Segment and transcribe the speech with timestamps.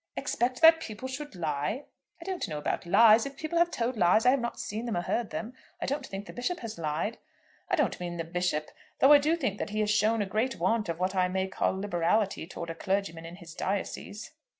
[0.17, 1.83] "Expect that people should lie?"
[2.19, 3.27] "I don't know about lies.
[3.27, 5.53] If people have told lies I have not seen them or heard them.
[5.79, 7.19] I don't think the Bishop has lied."
[7.69, 10.55] "I don't mean the Bishop; though I do think that he has shown a great
[10.55, 14.31] want of what I may call liberality towards a clergyman in his diocese."